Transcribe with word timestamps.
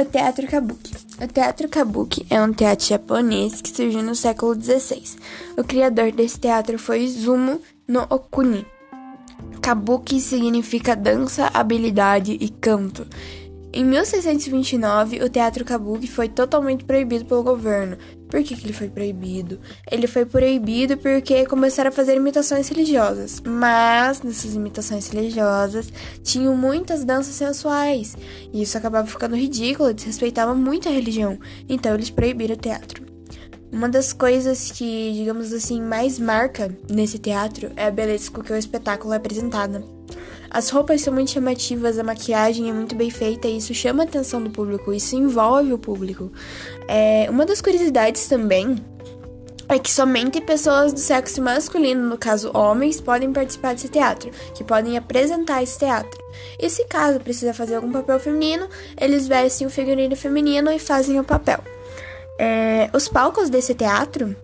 O 0.00 0.04
teatro 0.06 0.46
kabuki. 0.46 0.94
O 1.22 1.26
teatro 1.28 1.68
kabuki 1.68 2.26
é 2.30 2.40
um 2.40 2.54
teatro 2.54 2.86
japonês 2.86 3.60
que 3.60 3.68
surgiu 3.68 4.02
no 4.02 4.14
século 4.14 4.54
XVI. 4.54 5.02
O 5.58 5.62
criador 5.62 6.10
desse 6.10 6.40
teatro 6.40 6.78
foi 6.78 7.02
Izumo 7.02 7.60
no 7.86 8.06
Okuni. 8.08 8.66
Kabuki 9.60 10.18
significa 10.18 10.96
dança, 10.96 11.50
habilidade 11.52 12.32
e 12.32 12.48
canto. 12.48 13.06
Em 13.72 13.84
1629, 13.84 15.22
o 15.22 15.28
teatro 15.28 15.64
kabuki 15.64 16.08
foi 16.08 16.28
totalmente 16.28 16.84
proibido 16.84 17.24
pelo 17.24 17.44
governo. 17.44 17.96
Por 18.28 18.42
que, 18.42 18.56
que, 18.56 18.66
ele 18.66 18.72
foi 18.72 18.88
proibido? 18.88 19.60
Ele 19.90 20.08
foi 20.08 20.26
proibido 20.26 20.96
porque 20.96 21.46
começaram 21.46 21.88
a 21.88 21.92
fazer 21.92 22.16
imitações 22.16 22.68
religiosas. 22.68 23.40
Mas 23.46 24.22
nessas 24.22 24.56
imitações 24.56 25.08
religiosas 25.08 25.92
tinham 26.22 26.56
muitas 26.56 27.04
danças 27.04 27.34
sensuais. 27.34 28.16
E 28.52 28.62
isso 28.62 28.76
acabava 28.76 29.06
ficando 29.06 29.36
ridículo, 29.36 29.94
desrespeitava 29.94 30.52
muito 30.52 30.88
a 30.88 30.92
religião. 30.92 31.38
Então 31.68 31.94
eles 31.94 32.10
proibiram 32.10 32.54
o 32.54 32.58
teatro. 32.58 33.04
Uma 33.72 33.88
das 33.88 34.12
coisas 34.12 34.72
que, 34.72 35.12
digamos 35.14 35.52
assim, 35.52 35.80
mais 35.80 36.18
marca 36.18 36.76
nesse 36.90 37.20
teatro 37.20 37.70
é 37.76 37.86
a 37.86 37.90
beleza 37.90 38.32
com 38.32 38.42
que 38.42 38.52
o 38.52 38.56
espetáculo 38.56 39.12
é 39.12 39.16
apresentado. 39.16 39.99
As 40.50 40.68
roupas 40.68 41.00
são 41.00 41.14
muito 41.14 41.30
chamativas, 41.30 41.98
a 41.98 42.02
maquiagem 42.02 42.68
é 42.68 42.72
muito 42.72 42.96
bem 42.96 43.08
feita 43.08 43.46
e 43.46 43.56
isso 43.56 43.72
chama 43.72 44.02
a 44.02 44.06
atenção 44.06 44.42
do 44.42 44.50
público, 44.50 44.92
isso 44.92 45.14
envolve 45.14 45.72
o 45.72 45.78
público. 45.78 46.32
É, 46.88 47.28
uma 47.30 47.46
das 47.46 47.60
curiosidades 47.60 48.26
também 48.26 48.76
é 49.68 49.78
que 49.78 49.90
somente 49.90 50.40
pessoas 50.40 50.92
do 50.92 50.98
sexo 50.98 51.40
masculino, 51.40 52.04
no 52.08 52.18
caso 52.18 52.50
homens, 52.52 53.00
podem 53.00 53.32
participar 53.32 53.74
desse 53.74 53.88
teatro, 53.88 54.32
que 54.52 54.64
podem 54.64 54.98
apresentar 54.98 55.62
esse 55.62 55.78
teatro. 55.78 56.20
E 56.58 56.68
se 56.68 56.84
caso 56.86 57.20
precisa 57.20 57.54
fazer 57.54 57.76
algum 57.76 57.92
papel 57.92 58.18
feminino, 58.18 58.68
eles 59.00 59.28
vestem 59.28 59.68
o 59.68 59.70
figurino 59.70 60.16
feminino 60.16 60.72
e 60.72 60.80
fazem 60.80 61.20
o 61.20 61.24
papel. 61.24 61.60
É, 62.36 62.90
os 62.92 63.06
palcos 63.06 63.48
desse 63.48 63.72
teatro 63.72 64.34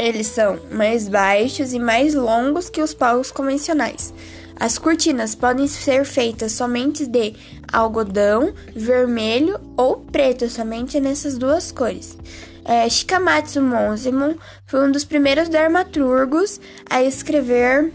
eles 0.00 0.28
são 0.28 0.58
mais 0.70 1.08
baixos 1.08 1.74
e 1.74 1.78
mais 1.78 2.14
longos 2.14 2.70
que 2.70 2.80
os 2.80 2.94
palcos 2.94 3.30
convencionais. 3.30 4.14
As 4.58 4.78
cortinas 4.78 5.34
podem 5.34 5.66
ser 5.66 6.04
feitas 6.04 6.52
somente 6.52 7.06
de 7.06 7.34
algodão, 7.70 8.54
vermelho 8.74 9.60
ou 9.76 9.98
preto, 9.98 10.48
somente 10.48 10.98
nessas 11.00 11.36
duas 11.36 11.70
cores. 11.70 12.16
É, 12.64 12.88
Shikamatsu 12.88 13.60
Monzemon 13.60 14.34
foi 14.66 14.86
um 14.86 14.92
dos 14.92 15.04
primeiros 15.04 15.48
dramaturgos 15.48 16.60
a 16.88 17.02
escrever 17.02 17.92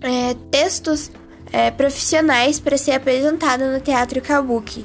é, 0.00 0.34
textos 0.50 1.10
é, 1.52 1.70
profissionais 1.70 2.58
para 2.58 2.78
ser 2.78 2.92
apresentado 2.92 3.64
no 3.64 3.80
teatro 3.80 4.20
kabuki. 4.20 4.84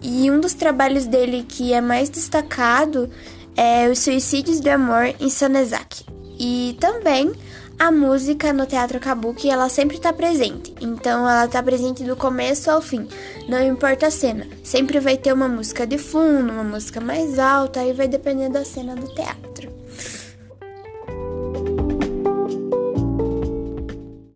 E 0.00 0.30
um 0.30 0.38
dos 0.38 0.54
trabalhos 0.54 1.06
dele 1.06 1.44
que 1.48 1.72
é 1.72 1.80
mais 1.80 2.08
destacado 2.10 3.10
é 3.56 3.88
Os 3.88 4.00
Suicídios 4.00 4.60
de 4.60 4.70
Amor 4.70 5.14
em 5.20 5.30
Sonezaki. 5.30 6.04
E 6.38 6.76
também 6.80 7.32
a 7.78 7.90
música 7.90 8.52
no 8.52 8.66
teatro 8.66 9.00
kabuki, 9.00 9.50
ela 9.50 9.68
sempre 9.68 9.96
está 9.96 10.12
presente. 10.12 10.74
Então 10.80 11.28
ela 11.28 11.44
está 11.46 11.62
presente 11.62 12.04
do 12.04 12.16
começo 12.16 12.70
ao 12.70 12.80
fim. 12.80 13.08
Não 13.48 13.62
importa 13.62 14.06
a 14.06 14.10
cena. 14.10 14.46
Sempre 14.62 15.00
vai 15.00 15.16
ter 15.16 15.32
uma 15.32 15.48
música 15.48 15.86
de 15.86 15.98
fundo, 15.98 16.52
uma 16.52 16.64
música 16.64 17.00
mais 17.00 17.38
alta, 17.38 17.80
aí 17.80 17.92
vai 17.92 18.08
depender 18.08 18.48
da 18.48 18.64
cena 18.64 18.94
do 18.94 19.12
teatro. 19.14 19.73